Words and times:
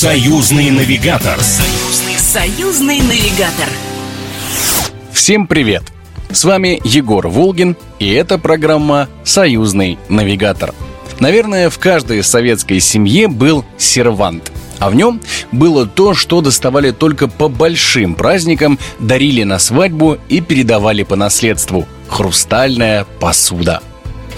Союзный 0.00 0.70
навигатор. 0.70 1.36
Союзный, 1.40 2.14
союзный 2.18 3.00
навигатор. 3.00 3.68
Всем 5.10 5.48
привет! 5.48 5.82
С 6.30 6.44
вами 6.44 6.80
Егор 6.84 7.26
Волгин, 7.26 7.76
и 7.98 8.08
это 8.12 8.38
программа 8.38 9.08
«Союзный 9.24 9.98
навигатор». 10.08 10.72
Наверное, 11.18 11.68
в 11.68 11.80
каждой 11.80 12.22
советской 12.22 12.78
семье 12.78 13.26
был 13.26 13.64
сервант– 13.76 14.52
а 14.78 14.90
в 14.90 14.94
нем 14.94 15.20
было 15.50 15.86
то, 15.86 16.14
что 16.14 16.40
доставали 16.40 16.92
только 16.92 17.26
по 17.26 17.48
большим 17.48 18.14
праздникам, 18.14 18.78
дарили 19.00 19.42
на 19.42 19.58
свадьбу 19.58 20.18
и 20.28 20.40
передавали 20.40 21.02
по 21.02 21.16
наследству– 21.16 21.88
хрустальная 22.08 23.04
посуда. 23.18 23.82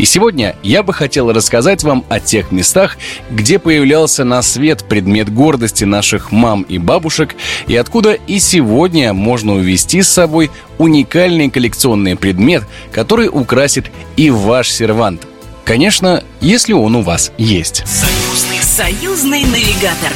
И 0.01 0.07
сегодня 0.07 0.57
я 0.62 0.82
бы 0.82 0.95
хотел 0.95 1.30
рассказать 1.30 1.82
вам 1.82 2.07
о 2.09 2.21
тех 2.21 2.53
местах, 2.53 2.96
где 3.31 3.58
появлялся 3.58 4.25
на 4.25 4.41
свет 4.41 4.82
предмет 4.89 5.31
гордости 5.31 5.85
наших 5.85 6.32
мам 6.32 6.63
и 6.63 6.79
бабушек, 6.79 7.36
и 7.67 7.77
откуда 7.77 8.14
и 8.14 8.39
сегодня 8.39 9.13
можно 9.13 9.53
увезти 9.53 10.00
с 10.00 10.08
собой 10.08 10.50
уникальный 10.79 11.50
коллекционный 11.50 12.17
предмет, 12.17 12.64
который 12.91 13.29
украсит 13.29 13.93
и 14.17 14.31
ваш 14.31 14.71
сервант. 14.71 15.27
Конечно, 15.67 16.25
если 16.41 16.72
он 16.72 16.96
у 16.96 17.03
вас 17.03 17.30
есть. 17.36 17.85
Союзный, 17.86 18.63
союзный 18.63 19.44
навигатор. 19.44 20.13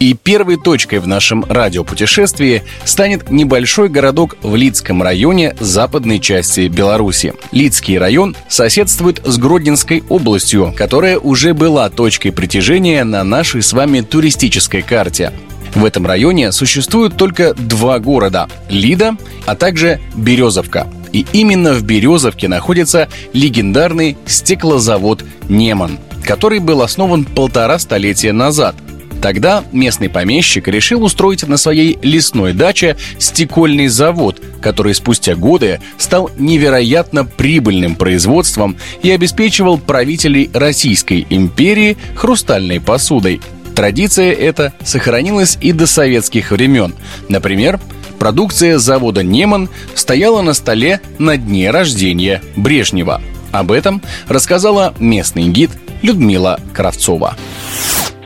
И 0.00 0.14
первой 0.14 0.56
точкой 0.56 0.98
в 0.98 1.06
нашем 1.06 1.44
радиопутешествии 1.44 2.62
станет 2.84 3.30
небольшой 3.30 3.90
городок 3.90 4.38
в 4.42 4.56
Лидском 4.56 5.02
районе 5.02 5.54
западной 5.60 6.20
части 6.20 6.68
Беларуси. 6.68 7.34
Лидский 7.52 7.98
район 7.98 8.34
соседствует 8.48 9.20
с 9.26 9.36
Гродненской 9.36 10.02
областью, 10.08 10.72
которая 10.74 11.18
уже 11.18 11.52
была 11.52 11.90
точкой 11.90 12.30
притяжения 12.30 13.04
на 13.04 13.22
нашей 13.24 13.62
с 13.62 13.74
вами 13.74 14.00
туристической 14.00 14.80
карте. 14.80 15.34
В 15.74 15.84
этом 15.84 16.06
районе 16.06 16.50
существуют 16.50 17.18
только 17.18 17.52
два 17.52 17.98
города– 17.98 18.48
Лида, 18.70 19.18
а 19.44 19.54
также 19.54 20.00
Березовка. 20.16 20.86
И 21.12 21.26
именно 21.34 21.74
в 21.74 21.82
Березовке 21.82 22.48
находится 22.48 23.10
легендарный 23.34 24.16
стеклозавод 24.24 25.24
«Неман», 25.50 25.98
который 26.24 26.58
был 26.58 26.80
основан 26.80 27.26
полтора 27.26 27.78
столетия 27.78 28.32
назад– 28.32 28.74
Тогда 29.20 29.64
местный 29.72 30.08
помещик 30.08 30.66
решил 30.68 31.02
устроить 31.02 31.46
на 31.46 31.56
своей 31.56 31.98
лесной 32.02 32.52
даче 32.52 32.96
стекольный 33.18 33.88
завод, 33.88 34.40
который 34.62 34.94
спустя 34.94 35.34
годы 35.34 35.80
стал 35.98 36.30
невероятно 36.38 37.24
прибыльным 37.24 37.96
производством 37.96 38.76
и 39.02 39.10
обеспечивал 39.10 39.78
правителей 39.78 40.50
Российской 40.54 41.26
империи 41.28 41.98
хрустальной 42.14 42.80
посудой. 42.80 43.40
Традиция 43.74 44.32
эта 44.32 44.72
сохранилась 44.84 45.58
и 45.60 45.72
до 45.72 45.86
советских 45.86 46.50
времен. 46.50 46.94
Например, 47.28 47.78
продукция 48.18 48.78
завода 48.78 49.22
«Неман» 49.22 49.68
стояла 49.94 50.42
на 50.42 50.54
столе 50.54 51.00
на 51.18 51.36
дне 51.36 51.70
рождения 51.70 52.42
Брежнева. 52.56 53.22
Об 53.52 53.72
этом 53.72 54.02
рассказала 54.28 54.94
местный 54.98 55.48
гид 55.48 55.70
Людмила 56.02 56.60
Кравцова. 56.72 57.36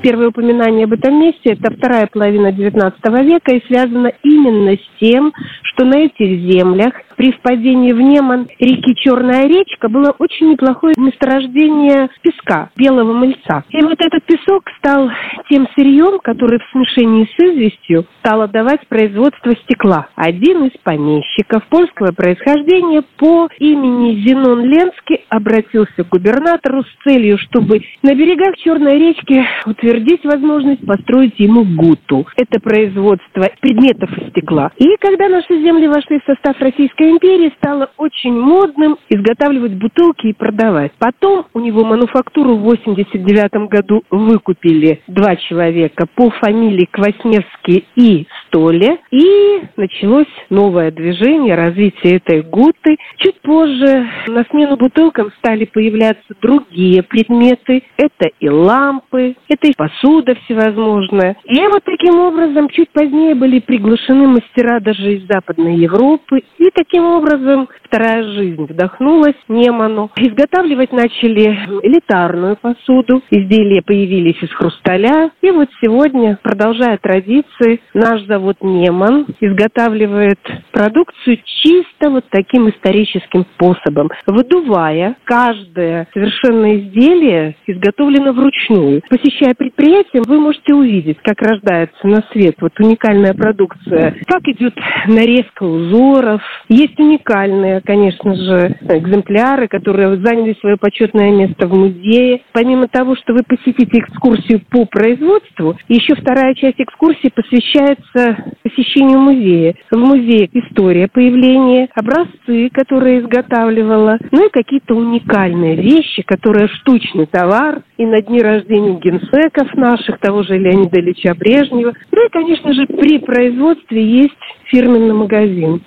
Первое 0.05 0.29
упоминание 0.29 0.85
об 0.85 0.93
этом 0.93 1.19
месте– 1.19 1.41
это 1.45 1.75
вторая 1.75 2.07
половина 2.07 2.49
XIX 2.49 2.93
века 3.25 3.55
и 3.55 3.67
связано 3.67 4.13
именно 4.23 4.73
с 4.73 5.01
тем, 5.01 5.33
что 5.63 5.87
на 5.87 5.97
этих 5.97 6.53
землях 6.53 6.93
при 7.17 7.33
впадении 7.33 7.93
в 7.93 8.01
Неман 8.01 8.49
реки 8.59 8.95
Черная 8.97 9.47
речка 9.47 9.89
было 9.89 10.15
очень 10.19 10.51
неплохое 10.51 10.95
месторождение 10.97 12.09
песка, 12.23 12.71
белого 12.77 13.13
мыльца. 13.13 13.65
И 13.71 13.83
вот 13.83 14.01
этот 14.01 14.25
песок 14.25 14.65
стал 14.79 15.11
тем 15.51 15.67
сырьем, 15.75 16.19
который 16.21 16.59
в 16.59 16.71
смешении 16.73 17.25
с 17.25 17.39
известью 17.39 18.07
стал 18.21 18.43
отдавать 18.43 18.87
производство 18.89 19.53
стекла. 19.65 20.09
Один 20.15 20.65
из 20.65 20.73
помещиков 20.83 21.65
польского 21.69 22.13
происхождения 22.13 23.03
по 23.17 23.49
имени 23.59 24.27
Зенон 24.27 24.65
Ленский 24.65 25.25
обратился 25.29 26.05
к 26.05 26.09
губернатору 26.09 26.83
с 26.83 27.05
целью, 27.05 27.39
чтобы 27.39 27.83
на 28.03 28.15
берегах 28.15 28.57
Черной 28.57 28.99
речки 28.99 29.45
утвердить 29.67 30.25
возможность 30.25 30.85
построить 30.87 31.39
ему 31.39 31.65
гуту. 31.65 32.27
Это 32.37 32.61
производство 32.61 33.49
предметов 33.61 34.11
из 34.17 34.31
стекла. 34.31 34.73
И 34.77 34.97
когда 35.01 35.29
наши 35.29 35.55
земли 35.61 35.89
вошли 35.89 36.21
в 36.21 36.25
состав 36.25 36.59
Российской 36.61 37.04
Российской 37.05 37.11
империи 37.11 37.53
стало 37.59 37.91
очень 37.99 38.33
модным 38.33 38.97
изготавливать 39.09 39.75
бутылки 39.75 40.29
и 40.29 40.33
продавать. 40.33 40.93
Потом 40.99 41.47
у 41.53 41.61
него 41.61 41.85
мануфактуру 41.85 42.57
в 42.57 42.63
89 42.63 43.69
году 43.69 44.03
выкупили 44.11 45.01
два 45.07 45.37
человека 45.37 46.07
по 46.15 46.31
фамилии 46.31 46.89
Квасневский 46.91 47.87
и 47.97 48.27
Столе. 48.47 48.99
И 49.11 49.63
началось 49.77 50.27
новое 50.51 50.91
движение, 50.91 51.55
развитие 51.55 52.17
этой 52.17 52.43
гуты. 52.43 52.97
Чуть 53.19 53.41
позже 53.41 54.07
на 54.29 54.45
смену 54.51 54.77
бутылкам 54.77 55.31
стали 55.39 55.65
появляться 55.65 56.35
другие 56.41 57.03
предметы. 57.03 57.83
Это 57.97 58.31
и 58.41 58.49
лампы, 58.49 59.37
это 59.49 59.69
и 59.69 59.75
посуда 59.77 60.35
всевозможная. 60.45 61.37
И 61.45 61.61
вот 61.67 61.83
таким 61.85 62.19
образом 62.21 62.69
чуть 62.69 62.91
позднее 62.91 63.35
были 63.35 63.61
приглашены 63.61 64.29
мастера 64.29 64.81
даже 64.81 65.15
из 65.15 65.27
Западной 65.27 65.77
Европы. 65.77 66.43
И 66.59 66.71
таким 66.75 66.94
Таким 66.95 67.11
образом, 67.11 67.69
вторая 67.83 68.23
жизнь 68.23 68.67
вдохнулась 68.67 69.35
Неману. 69.49 70.13
Изготавливать 70.15 70.93
начали 70.93 71.47
элитарную 71.83 72.57
посуду. 72.57 73.21
Изделия 73.33 73.83
появились 73.83 74.41
из 74.41 74.51
хрусталя. 74.51 75.33
И 75.43 75.51
вот 75.51 75.69
сегодня, 75.83 76.39
продолжая 76.41 76.99
традиции, 76.99 77.81
наш 77.95 78.23
завод 78.27 78.59
Неман 78.61 79.27
изготавливает 79.41 80.39
продукцию 80.71 81.39
чисто 81.45 82.11
вот 82.11 82.27
таким 82.31 82.69
историческим 82.69 83.45
способом. 83.55 84.11
Выдувая 84.29 85.17
каждое 85.25 86.07
совершенно 86.13 86.79
изделие 86.79 87.57
изготовлено 87.67 88.33
вручную. 88.33 89.03
Посещая 89.09 89.55
предприятие, 89.55 90.23
вы 90.27 90.39
можете 90.39 90.75
увидеть, 90.75 91.19
как 91.25 91.43
рождается 91.43 92.07
на 92.07 92.23
свет 92.31 92.55
вот 92.61 92.73
уникальная 92.79 93.35
продукция, 93.35 94.15
как 94.27 94.43
идет 94.47 94.75
нарезка 95.09 95.65
узоров, 95.65 96.43
есть 96.69 96.84
уникальные, 96.99 97.81
конечно 97.81 98.35
же, 98.35 98.77
экземпляры, 98.89 99.69
которые 99.69 100.17
заняли 100.17 100.57
свое 100.61 100.77
почетное 100.77 101.31
место 101.31 101.67
в 101.67 101.75
музее. 101.75 102.43
Помимо 102.53 102.89
того, 102.89 103.17
что 103.17 103.33
вы 103.33 103.41
посетите 103.47 103.99
экскурсию 103.99 104.61
по 104.71 104.85
производству, 104.85 105.77
еще 105.89 106.15
вторая 106.15 106.55
часть 106.55 106.81
экскурсии 106.81 107.31
посвящается 107.35 108.55
посещению 108.63 109.19
музея. 109.19 109.75
В 109.91 109.97
музее 109.97 110.49
история 110.53 111.09
появления, 111.09 111.89
образцы, 111.95 112.69
которые 112.73 113.21
изготавливала, 113.21 114.19
ну 114.31 114.47
и 114.47 114.51
какие-то 114.51 114.95
уникальные 114.95 115.77
вещи, 115.77 116.23
которые 116.23 116.69
штучный 116.69 117.27
товар, 117.27 117.83
и 117.97 118.05
на 118.05 118.21
дни 118.21 118.41
рождения 118.41 118.99
генсеков 118.99 119.75
наших, 119.75 120.19
того 120.19 120.43
же 120.43 120.59
Леонида 120.59 121.01
Ильича 121.01 121.35
Брежнева. 121.35 121.93
Ну 122.13 122.27
и, 122.27 122.31
конечно 122.31 122.73
же, 122.73 122.87
при 122.87 123.19
производстве 123.19 124.05
есть 124.05 124.35
фирменный 124.71 125.15
магазин. 125.15 125.83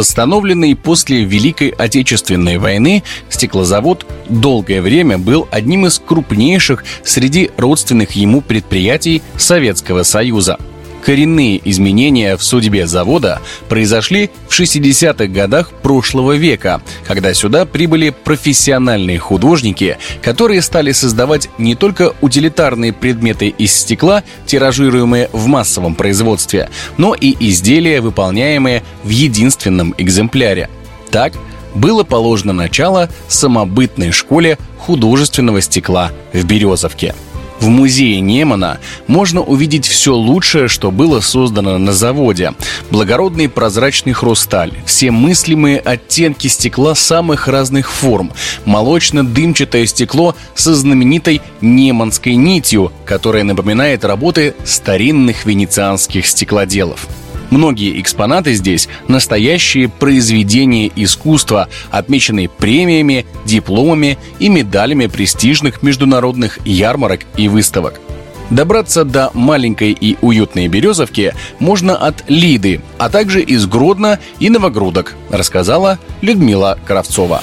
Восстановленный 0.00 0.74
после 0.74 1.24
Великой 1.24 1.68
Отечественной 1.68 2.56
войны, 2.56 3.02
стеклозавод 3.28 4.06
долгое 4.30 4.80
время 4.80 5.18
был 5.18 5.46
одним 5.50 5.84
из 5.84 5.98
крупнейших 5.98 6.84
среди 7.04 7.50
родственных 7.58 8.12
ему 8.12 8.40
предприятий 8.40 9.20
Советского 9.36 10.02
Союза– 10.04 10.58
Коренные 11.04 11.60
изменения 11.64 12.36
в 12.36 12.42
судьбе 12.42 12.86
завода 12.86 13.40
произошли 13.68 14.30
в 14.48 14.58
60-х 14.58 15.26
годах 15.26 15.70
прошлого 15.70 16.36
века, 16.36 16.82
когда 17.06 17.32
сюда 17.34 17.64
прибыли 17.64 18.10
профессиональные 18.10 19.18
художники, 19.18 19.98
которые 20.22 20.62
стали 20.62 20.92
создавать 20.92 21.48
не 21.58 21.74
только 21.74 22.12
утилитарные 22.20 22.92
предметы 22.92 23.48
из 23.48 23.74
стекла, 23.74 24.22
тиражируемые 24.46 25.30
в 25.32 25.46
массовом 25.46 25.94
производстве, 25.94 26.68
но 26.96 27.14
и 27.14 27.34
изделия, 27.48 28.00
выполняемые 28.00 28.82
в 29.02 29.08
единственном 29.08 29.94
экземпляре. 29.96 30.68
Так, 31.10 31.32
было 31.74 32.04
положено 32.04 32.52
начало 32.52 33.08
самобытной 33.28 34.10
школе 34.10 34.58
художественного 34.78 35.60
стекла 35.60 36.10
в 36.32 36.44
Березовке– 36.44 37.14
в 37.60 37.68
музее 37.68 38.20
Немана 38.20 38.78
можно 39.06 39.42
увидеть 39.42 39.86
все 39.86 40.14
лучшее, 40.14 40.68
что 40.68 40.90
было 40.90 41.20
создано 41.20 41.78
на 41.78 41.92
заводе. 41.92 42.54
Благородный 42.90 43.48
прозрачный 43.48 44.12
хрусталь, 44.12 44.72
все 44.86 45.10
мыслимые 45.10 45.78
оттенки 45.78 46.48
стекла 46.48 46.94
самых 46.94 47.48
разных 47.48 47.90
форм, 47.90 48.32
молочно-дымчатое 48.64 49.86
стекло 49.86 50.34
со 50.54 50.74
знаменитой 50.74 51.42
неманской 51.60 52.34
нитью, 52.34 52.92
которая 53.04 53.44
напоминает 53.44 54.04
работы 54.04 54.54
старинных 54.64 55.44
венецианских 55.44 56.26
стеклоделов. 56.26 57.06
Многие 57.50 58.00
экспонаты 58.00 58.54
здесь– 58.54 58.88
настоящие 59.08 59.88
произведения 59.88 60.90
искусства, 60.94 61.68
отмеченные 61.90 62.48
премиями, 62.48 63.26
дипломами 63.44 64.18
и 64.38 64.48
медалями 64.48 65.06
престижных 65.06 65.82
международных 65.82 66.64
ярмарок 66.64 67.22
и 67.36 67.48
выставок. 67.48 68.00
Добраться 68.50 69.04
до 69.04 69.30
маленькой 69.32 69.92
и 69.92 70.16
уютной 70.20 70.66
Березовки 70.66 71.34
можно 71.60 71.96
от 71.96 72.24
Лиды, 72.28 72.80
а 72.98 73.08
также 73.08 73.42
из 73.42 73.66
Гродно 73.66 74.18
и 74.40 74.50
Новогрудок, 74.50 75.14
рассказала 75.30 75.98
Людмила 76.20 76.78
Кравцова. 76.84 77.42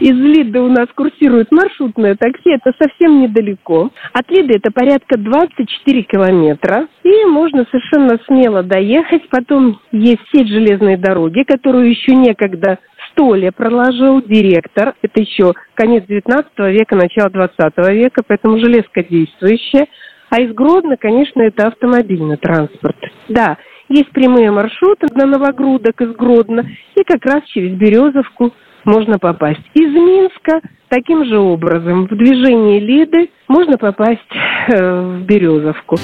Из 0.00 0.14
Лиды 0.14 0.60
у 0.60 0.68
нас 0.68 0.86
курсирует 0.94 1.50
маршрутное 1.50 2.14
такси, 2.14 2.50
это 2.50 2.72
совсем 2.80 3.20
недалеко. 3.20 3.90
От 4.12 4.30
Лиды 4.30 4.54
это 4.56 4.70
порядка 4.70 5.18
24 5.18 6.02
километра. 6.02 6.86
И 7.02 7.24
можно 7.24 7.66
совершенно 7.70 8.18
смело 8.26 8.62
доехать. 8.62 9.28
Потом 9.28 9.80
есть 9.90 10.22
сеть 10.32 10.48
железной 10.48 10.96
дороги, 10.96 11.42
которую 11.42 11.90
еще 11.90 12.14
некогда 12.14 12.78
Столе 13.10 13.50
проложил 13.50 14.22
директор. 14.22 14.94
Это 15.02 15.20
еще 15.20 15.52
конец 15.74 16.04
19 16.06 16.50
века, 16.58 16.94
начало 16.94 17.30
20 17.30 17.58
века, 17.92 18.22
поэтому 18.26 18.58
железка 18.58 19.02
действующая. 19.02 19.86
А 20.30 20.40
из 20.40 20.52
Гродно, 20.52 20.96
конечно, 20.96 21.42
это 21.42 21.68
автомобильный 21.68 22.36
транспорт. 22.36 22.96
Да, 23.28 23.56
есть 23.88 24.10
прямые 24.10 24.50
маршруты 24.50 25.06
на 25.14 25.26
Новогрудок 25.26 26.00
из 26.00 26.14
Гродно 26.14 26.64
и 26.94 27.02
как 27.04 27.24
раз 27.24 27.42
через 27.46 27.72
Березовку 27.76 28.52
можно 28.84 29.18
попасть. 29.18 29.60
Из 29.74 29.92
Минска 29.92 30.60
таким 30.88 31.24
же 31.24 31.38
образом 31.38 32.06
в 32.06 32.16
движении 32.16 32.80
Лиды 32.80 33.30
можно 33.48 33.76
попасть 33.78 34.20
э, 34.68 35.00
в 35.00 35.22
Березовку. 35.24 35.96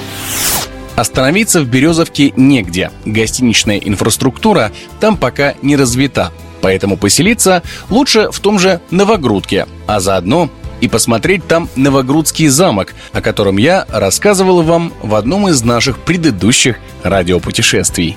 Остановиться 0.95 1.61
в 1.61 1.69
Березовке 1.69 2.31
негде. 2.37 2.89
Гостиничная 3.05 3.77
инфраструктура 3.77 4.71
там 5.01 5.17
пока 5.17 5.53
не 5.61 5.75
развита. 5.75 6.31
Поэтому 6.61 6.97
поселиться 6.97 7.63
лучше 7.89 8.31
в 8.31 8.39
том 8.39 8.59
же 8.59 8.79
Новогрудке, 8.89 9.67
а 9.87 9.99
заодно 9.99 10.49
и 10.85 10.87
посмотреть 10.87 11.47
там 11.47 11.67
Новогрудский 11.75 12.47
замок, 12.47 12.93
о 13.11 13.21
котором 13.21 13.57
я 13.57 13.85
рассказывал 13.91 14.61
вам 14.61 14.93
в 15.01 15.15
одном 15.15 15.47
из 15.47 15.63
наших 15.63 15.97
предыдущих 15.97 16.77
радиопутешествий. 17.03 18.15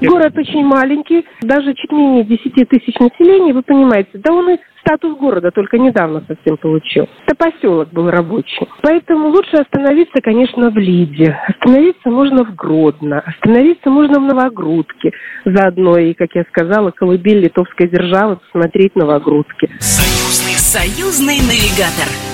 Город 0.00 0.32
очень 0.36 0.64
маленький, 0.64 1.24
даже 1.42 1.74
чуть 1.74 1.92
менее 1.92 2.24
10 2.24 2.68
тысяч 2.68 2.98
населения, 2.98 3.52
вы 3.52 3.62
понимаете, 3.62 4.10
да 4.14 4.32
он 4.32 4.50
и 4.50 4.56
статус 4.84 5.18
города 5.18 5.50
только 5.50 5.78
недавно 5.78 6.22
совсем 6.28 6.56
получил. 6.58 7.08
Это 7.26 7.34
поселок 7.36 7.88
был 7.90 8.10
рабочий. 8.10 8.68
Поэтому 8.82 9.28
лучше 9.28 9.56
остановиться, 9.56 10.20
конечно, 10.22 10.70
в 10.70 10.76
Лиде. 10.76 11.36
Остановиться 11.48 12.10
можно 12.10 12.44
в 12.44 12.54
Гродно. 12.54 13.20
Остановиться 13.20 13.90
можно 13.90 14.20
в 14.20 14.22
Новогрудке. 14.22 15.12
Заодно 15.44 15.98
и, 15.98 16.14
как 16.14 16.28
я 16.34 16.44
сказала, 16.44 16.90
колыбель 16.90 17.40
литовской 17.40 17.88
державы 17.88 18.36
посмотреть 18.36 18.94
Новогрудки. 18.94 19.70
Союзный, 19.80 20.54
союзный 20.54 21.36
навигатор. 21.36 22.33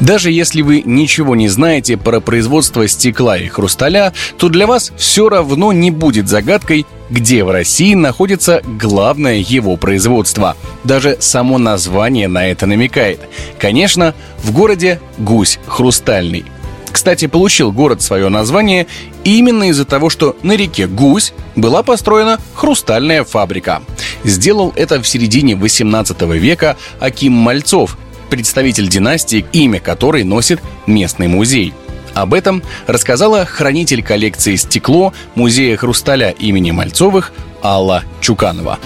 Даже 0.00 0.30
если 0.30 0.62
вы 0.62 0.82
ничего 0.84 1.34
не 1.34 1.48
знаете 1.48 1.96
про 1.96 2.20
производство 2.20 2.86
стекла 2.86 3.36
и 3.36 3.48
хрусталя, 3.48 4.12
то 4.36 4.48
для 4.48 4.66
вас 4.66 4.92
все 4.96 5.28
равно 5.28 5.72
не 5.72 5.90
будет 5.90 6.28
загадкой, 6.28 6.86
где 7.10 7.42
в 7.42 7.50
России 7.50 7.94
находится 7.94 8.62
главное 8.64 9.38
его 9.38 9.76
производство. 9.76 10.56
Даже 10.84 11.16
само 11.20 11.58
название 11.58 12.28
на 12.28 12.46
это 12.46 12.66
намекает. 12.66 13.20
Конечно, 13.58 14.14
в 14.42 14.52
городе 14.52 15.00
Гусь 15.18 15.58
Хрустальный. 15.66 16.44
Кстати, 16.92 17.26
получил 17.26 17.70
город 17.72 18.00
свое 18.02 18.28
название 18.28 18.86
именно 19.24 19.70
из-за 19.70 19.84
того, 19.84 20.10
что 20.10 20.36
на 20.42 20.56
реке 20.56 20.86
Гусь 20.86 21.32
была 21.54 21.82
построена 21.82 22.38
хрустальная 22.54 23.24
фабрика. 23.24 23.82
Сделал 24.24 24.72
это 24.74 25.00
в 25.02 25.06
середине 25.06 25.54
18 25.54 26.22
века 26.22 26.76
Аким 26.98 27.32
Мальцов, 27.34 27.98
представитель 28.28 28.88
династии, 28.88 29.44
имя 29.52 29.80
которой 29.80 30.24
носит 30.24 30.60
местный 30.86 31.28
музей. 31.28 31.72
Об 32.14 32.34
этом 32.34 32.62
рассказала 32.86 33.44
хранитель 33.44 34.02
коллекции 34.02 34.56
«Стекло» 34.56 35.12
Музея 35.34 35.76
хрусталя 35.76 36.30
имени 36.30 36.70
Мальцовых 36.70 37.32
Алла 37.62 38.02
Чуканова. 38.20 38.78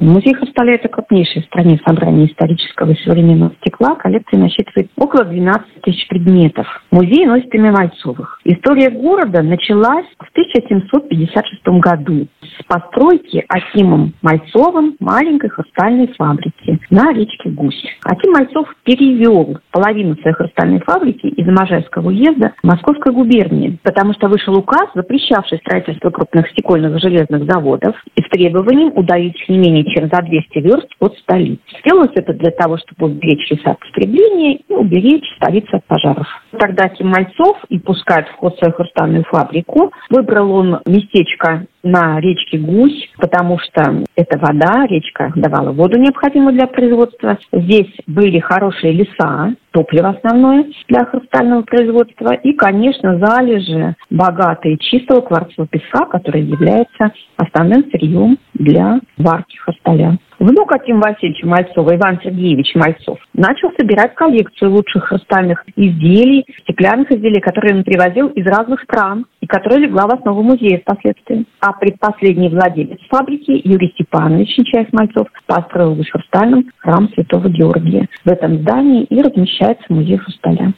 Музей 0.00 0.34
хрусталя– 0.34 0.74
это 0.74 0.88
крупнейшее 0.88 1.42
в 1.42 1.46
стране 1.46 1.80
собрание 1.86 2.26
исторического 2.26 2.90
и 2.90 3.02
современного 3.02 3.52
стекла. 3.60 3.94
Коллекция 3.94 4.38
насчитывает 4.38 4.90
около 4.96 5.24
12 5.24 5.80
тысяч 5.82 6.06
предметов. 6.08 6.66
Музей 6.90 7.24
носит 7.24 7.52
имя 7.54 7.72
Мальцовых. 7.72 8.38
История 8.44 8.90
города 8.90 9.42
началась 9.42 10.06
в 10.18 10.30
1756 10.32 11.66
году 11.80 12.26
с 12.42 12.64
постройки 12.64 13.42
Акимом 13.48 14.12
Мальцовым 14.20 14.96
маленькой 15.00 15.48
хрустальной 15.48 16.08
фабрики 16.08 16.78
на 16.90 17.12
речке 17.12 17.48
Гусь. 17.50 17.82
Аким 18.04 18.32
Мальцов 18.32 18.68
перевел 18.84 19.58
половину 19.70 20.14
своей 20.16 20.36
хрустальной 20.36 20.80
фабрики 20.80 21.26
из 21.26 21.46
Можайского 21.46 22.08
уезда 22.08 22.52
в 22.62 22.66
Московской 22.66 23.14
губернии, 23.14 23.78
потому 23.82 24.12
что 24.12 24.28
вышел 24.28 24.56
указ, 24.56 24.90
запрещавший 24.94 25.58
строительство 25.58 26.10
крупных 26.10 26.50
стекольных 26.50 27.00
железных 27.00 27.50
заводов 27.50 27.96
и 28.14 28.20
с 28.20 28.28
требованием 28.28 28.92
удалить 28.94 29.42
не 29.48 29.56
менее 29.56 29.85
чем 29.90 30.08
за 30.12 30.22
200 30.22 30.58
верст 30.58 30.88
от 31.00 31.16
столицы. 31.18 31.60
Делалось 31.84 32.12
это 32.14 32.32
для 32.32 32.50
того, 32.50 32.78
чтобы 32.78 33.12
уберечь 33.12 33.50
леса 33.50 33.70
от 33.70 33.80
потребления 33.80 34.56
и 34.56 34.72
уберечь 34.72 35.24
столицу 35.36 35.76
от 35.76 35.84
пожаров. 35.84 36.26
Тогда 36.58 36.88
Ким 36.88 37.08
Мальцов 37.08 37.58
и 37.68 37.78
пускает 37.78 38.28
в 38.28 38.36
ход 38.36 38.56
свою 38.58 38.74
хрустальную 38.74 39.24
фабрику. 39.24 39.92
Выбрал 40.10 40.52
он 40.52 40.80
местечко 40.86 41.66
на 41.82 42.20
речке 42.20 42.58
Гусь, 42.58 43.10
потому 43.18 43.58
что 43.58 44.04
эта 44.16 44.38
вода, 44.38 44.86
речка 44.86 45.32
давала 45.36 45.72
воду 45.72 45.98
необходимую 45.98 46.54
для 46.54 46.66
производства. 46.66 47.38
Здесь 47.52 47.92
были 48.06 48.40
хорошие 48.40 48.92
леса, 48.92 49.54
топливо 49.76 50.08
основное 50.08 50.64
для 50.88 51.04
хрустального 51.04 51.60
производства 51.60 52.32
и, 52.32 52.54
конечно, 52.54 53.18
залежи 53.18 53.94
богатые 54.08 54.78
чистого 54.78 55.20
кварцевого 55.20 55.68
песка, 55.68 56.06
который 56.06 56.40
является 56.40 57.12
основным 57.36 57.84
сырьем 57.90 58.38
для 58.54 59.00
варки 59.18 59.58
хрусталя. 59.58 60.16
Внук 60.38 60.70
Аким 60.74 61.00
Васильевича 61.00 61.46
Мальцова, 61.46 61.96
Иван 61.96 62.20
Сергеевич 62.22 62.74
Мальцов, 62.74 63.18
начал 63.32 63.70
собирать 63.78 64.14
коллекцию 64.14 64.72
лучших 64.72 65.04
хрустальных 65.04 65.64
изделий, 65.76 66.44
стеклянных 66.62 67.10
изделий, 67.10 67.40
которые 67.40 67.76
он 67.76 67.84
привозил 67.84 68.28
из 68.28 68.46
разных 68.46 68.82
стран 68.82 69.24
и 69.40 69.46
которые 69.46 69.80
легла 69.80 70.06
в 70.06 70.12
основу 70.12 70.42
музея 70.42 70.80
впоследствии. 70.80 71.46
А 71.60 71.72
предпоследний 71.72 72.50
владелец 72.50 72.98
фабрики 73.08 73.62
Юрий 73.64 73.90
Степанович 73.94 74.58
Нечаев 74.58 74.92
Мальцов 74.92 75.28
построил 75.46 75.94
в 75.94 76.06
Хрустальном 76.06 76.66
храм 76.78 77.08
Святого 77.14 77.48
Георгия. 77.48 78.06
В 78.24 78.28
этом 78.28 78.58
здании 78.58 79.04
и 79.04 79.22
размещается 79.22 79.86
музей 79.88 80.18
хрусталя. 80.18 80.74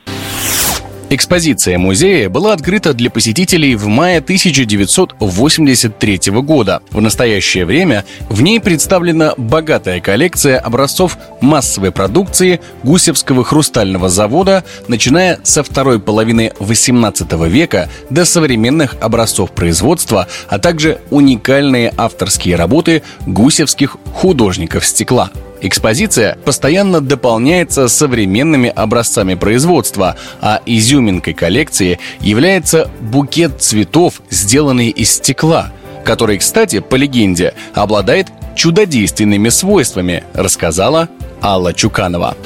Экспозиция 1.11 1.79
музея 1.79 2.29
была 2.29 2.53
открыта 2.53 2.93
для 2.93 3.09
посетителей 3.09 3.77
в 3.77 3.87
мае 3.87 4.19
1983 4.19 6.21
года. 6.43 6.83
В 6.91 7.01
настоящее 7.01 7.65
время 7.65 8.05
в 8.29 8.43
ней 8.43 8.61
представлена 8.61 9.33
богатая 9.39 10.03
коллекция 10.03 10.59
образцов 10.59 11.17
массовой 11.41 11.93
продукции 11.93 12.61
Гусевского 12.83 13.43
хрустального 13.43 14.11
завода, 14.11 14.65
начиная 14.87 15.39
со 15.45 15.63
второй 15.63 15.99
половины 15.99 16.53
18 16.59 17.33
века 17.49 17.89
до 18.11 18.27
современных 18.27 18.97
образцов 19.01 19.53
производства, 19.53 20.29
а 20.49 20.59
также 20.59 20.99
уникальные 21.09 21.91
авторские 21.97 22.57
работы 22.57 23.03
гусевских 23.27 23.97
художников 24.13 24.85
стекла– 24.85 25.31
Экспозиция 25.61 26.37
постоянно 26.45 27.01
дополняется 27.01 27.89
современными 27.89 28.73
образцами 28.75 29.35
производства, 29.35 30.17
а 30.41 30.61
изюминкой 30.67 31.35
коллекции 31.35 31.99
является 32.21 32.91
букет 33.01 33.61
цветов, 33.61 34.23
сделанный 34.31 34.91
из 34.91 35.11
стекла, 35.11 35.73
который, 36.05 36.39
кстати, 36.39 36.81
по 36.81 36.95
легенде, 36.95 37.55
обладает 37.75 38.29
чудодейственными 38.55 39.49
свойствами, 39.49 40.23
рассказала 40.35 41.09
Алла 41.43 41.73
Чуканова. 41.75 42.37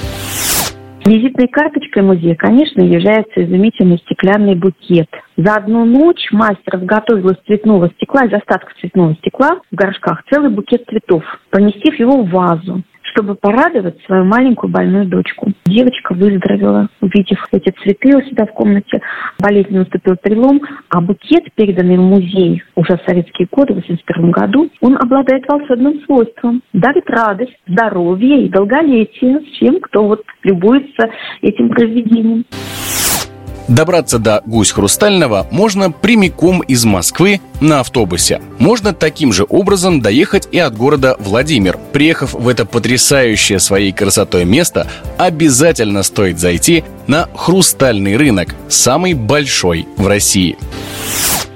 Визитной 1.05 1.49
карточкой 1.49 2.05
музея, 2.05 2.37
конечно, 2.37 2.81
является 2.81 3.45
изумительный 3.45 3.99
стеклянный 3.99 4.55
букет. 4.55 5.09
За 5.37 5.57
одну 5.57 5.85
ночь 5.85 6.29
мастер 6.31 6.77
изготовил 6.77 7.31
из 7.31 7.39
цветного 7.45 7.91
стекла, 7.97 8.25
из 8.25 8.33
остатков 8.33 8.73
цветного 8.81 9.15
стекла 9.17 9.61
в 9.71 9.75
горшках 9.75 10.23
целый 10.31 10.51
букет 10.51 10.85
цветов, 10.89 11.25
поместив 11.51 11.99
его 11.99 12.23
в 12.23 12.31
вазу 12.31 12.85
чтобы 13.03 13.35
порадовать 13.35 14.01
свою 14.07 14.25
маленькую 14.25 14.71
больную 14.71 15.07
дочку. 15.07 15.53
Девочка 15.67 16.15
выздоровела, 16.15 16.89
увидев 17.01 17.45
эти 17.53 17.71
цветы 17.83 18.17
у 18.17 18.23
себя 18.23 18.47
в 18.47 18.53
комнате. 18.53 19.01
Болезнь 19.39 19.77
наступил 19.77 20.17
перелом, 20.17 20.61
а 20.89 21.01
букет, 21.01 21.45
переданный 21.55 21.97
в 21.97 22.03
музей 22.03 22.63
уже 22.75 22.97
в 22.97 23.09
советские 23.09 23.49
годы, 23.51 23.75
в 23.75 23.79
1981 23.79 24.31
году, 24.31 24.71
он 24.81 24.97
обладает 24.97 25.45
волшебным 25.49 26.01
свойством. 26.05 26.63
Дарит 26.73 27.09
радость, 27.09 27.57
здоровье 27.67 28.47
и 28.47 28.49
долголетие 28.49 29.41
всем, 29.53 29.81
кто 29.81 30.07
вот 30.07 30.23
любуется 30.43 31.11
этим 31.41 31.69
произведением. 31.69 32.45
Добраться 33.75 34.19
до 34.19 34.43
Гусь 34.45 34.71
Хрустального 34.71 35.47
можно 35.51 35.91
прямиком 35.91 36.61
из 36.61 36.85
Москвы 36.85 37.41
на 37.63 37.81
автобусе. 37.81 38.43
Можно 38.59 38.93
таким 38.93 39.33
же 39.33 39.47
образом 39.49 40.03
доехать 40.03 40.47
и 40.53 40.59
от 40.59 40.77
города 40.77 41.17
Владимир. 41.19 41.79
Приехав 41.91 42.35
в 42.35 42.49
это 42.49 42.67
потрясающее 42.67 43.59
своей 43.59 43.93
красотой 43.93 44.45
место, 44.45 44.89
обязательно 45.19 46.03
стоит 46.03 46.39
зайти 46.39 46.85
на 47.07 47.29
хрустальный 47.35 48.19
рынок, 48.19 48.49
самый 48.69 49.15
большой 49.15 49.87
в 49.97 50.07
России. 50.07 50.59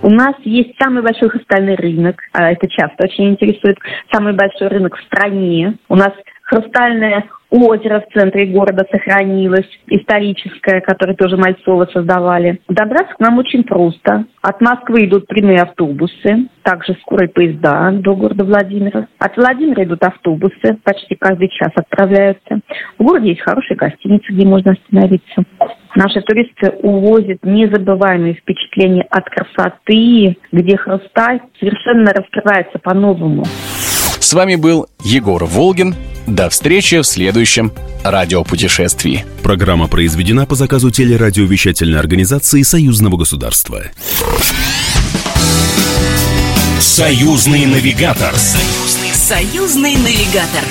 У 0.01 0.09
нас 0.09 0.37
есть 0.45 0.71
самый 0.81 1.03
большой 1.03 1.29
хрустальный 1.29 1.75
рынок, 1.75 2.23
а 2.33 2.51
это 2.51 2.67
часто 2.67 3.05
очень 3.05 3.29
интересует, 3.29 3.77
самый 4.11 4.33
большой 4.33 4.69
рынок 4.69 4.97
в 4.97 5.05
стране. 5.05 5.77
У 5.91 5.97
нас 5.97 6.13
хрустальное 6.47 7.25
озеро 7.51 8.01
в 8.01 8.19
центре 8.19 8.47
города 8.47 8.87
сохранилось, 8.91 9.69
историческое, 9.89 10.81
которое 10.81 11.15
тоже 11.15 11.37
Мальцова 11.37 11.87
создавали. 11.93 12.61
Добраться 12.69 13.15
к 13.15 13.21
нам 13.21 13.39
очень 13.39 13.65
просто. 13.65 14.25
От 14.43 14.61
Москвы 14.61 15.07
идут 15.07 15.27
прямые 15.27 15.63
автобусы, 15.63 16.49
также 16.63 16.95
скорые 17.03 17.29
поезда 17.29 17.91
до 17.93 18.15
города 18.15 18.45
Владимира. 18.45 19.09
От 19.19 19.37
Владимира 19.37 19.85
идут 19.85 20.03
автобусы, 20.03 20.79
почти 20.83 21.15
каждый 21.15 21.49
час 21.49 21.71
отправляются. 21.75 22.61
В 22.99 23.05
городе 23.05 23.29
есть 23.31 23.41
хорошие 23.41 23.77
гостиницы, 23.77 24.33
где 24.33 24.47
можно 24.47 24.73
остановиться. 24.73 25.45
Наши 25.95 26.21
туристы 26.21 26.71
увозят 26.83 27.39
незабываемые 27.43 28.35
впечатления 28.35 29.07
от 29.11 29.25
красоты, 29.31 30.37
где 30.53 30.77
хрусталь 30.77 31.41
совершенно 31.59 32.13
раскрывается 32.13 32.79
по-новому. 32.79 33.45
С 33.45 34.35
вами 34.35 34.57
был 34.57 34.87
Егор 35.03 35.45
Волгин. 35.45 35.95
До 36.27 36.51
встречи 36.51 37.01
в 37.01 37.05
следующем 37.05 37.73
радиопутешествии. 38.03 39.25
Программа 39.43 39.87
произведена 39.87 40.45
по 40.45 40.57
заказу 40.57 40.91
телерадиовещательной 40.91 42.01
организации 42.01 42.63
Союзного 42.63 43.17
государства. 43.17 43.85
Союзный 46.81 47.67
навигатор. 47.67 48.35
Союзный, 48.35 49.15
союзный 49.15 49.97
навигатор. 49.97 50.65